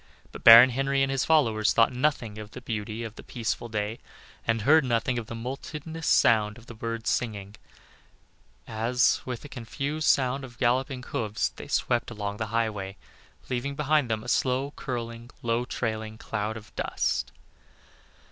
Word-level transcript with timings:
But 0.31 0.43
Baron 0.43 0.71
Henry 0.71 1.03
and 1.03 1.11
his 1.11 1.25
followers 1.25 1.73
thought 1.73 1.93
nothing 1.93 2.39
of 2.39 2.49
the 2.49 2.61
beauty 2.61 3.03
of 3.03 3.13
the 3.13 3.21
peaceful 3.21 3.69
day, 3.69 3.99
and 4.47 4.63
heard 4.63 4.83
nothing 4.83 5.19
of 5.19 5.27
the 5.27 5.35
multitudinous 5.35 6.07
sound 6.07 6.57
of 6.57 6.65
the 6.65 7.01
singing 7.03 7.51
birds 7.51 7.59
as, 8.65 9.21
with 9.25 9.45
a 9.45 9.47
confused 9.47 10.07
sound 10.07 10.43
of 10.43 10.57
galloping 10.57 11.03
hoofs, 11.03 11.49
they 11.49 11.67
swept 11.67 12.09
along 12.09 12.37
the 12.37 12.47
highway, 12.47 12.97
leaving 13.47 13.75
behind 13.75 14.09
them 14.09 14.23
a 14.23 14.27
slow 14.27 14.71
curling, 14.75 15.29
low 15.43 15.65
trailing 15.65 16.17
cloud 16.17 16.57
of 16.57 16.75
dust. 16.75 17.31